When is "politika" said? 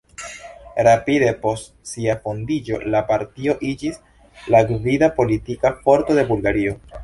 5.23-5.77